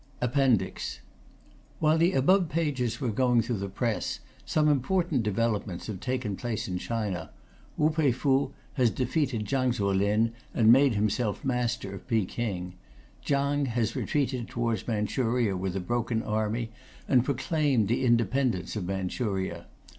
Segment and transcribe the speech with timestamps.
[0.21, 0.99] ]APPENDIX
[1.77, 6.67] While the above pages were going through the Press, some important developments have taken place
[6.67, 7.29] in China.
[7.77, 12.73] Wu Pei Fu has defeated Chang tso lin and made himself master of Peking.
[13.23, 16.71] Chang has retreated towards Manchuria with a broken army,
[17.07, 19.67] and proclaimed the independence of Manchuria.